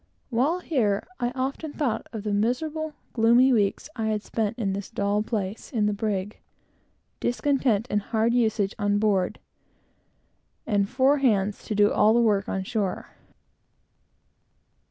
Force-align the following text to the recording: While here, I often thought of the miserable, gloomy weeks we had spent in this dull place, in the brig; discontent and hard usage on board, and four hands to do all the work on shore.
While 0.31 0.61
here, 0.61 1.05
I 1.19 1.29
often 1.35 1.73
thought 1.73 2.07
of 2.11 2.23
the 2.23 2.33
miserable, 2.33 2.95
gloomy 3.13 3.53
weeks 3.53 3.87
we 3.99 4.07
had 4.09 4.23
spent 4.23 4.57
in 4.57 4.73
this 4.73 4.89
dull 4.89 5.21
place, 5.21 5.71
in 5.71 5.85
the 5.85 5.93
brig; 5.93 6.39
discontent 7.19 7.85
and 7.87 8.01
hard 8.01 8.33
usage 8.33 8.73
on 8.79 8.97
board, 8.97 9.37
and 10.65 10.89
four 10.89 11.19
hands 11.19 11.63
to 11.65 11.75
do 11.75 11.91
all 11.93 12.15
the 12.15 12.19
work 12.19 12.49
on 12.49 12.63
shore. 12.63 13.09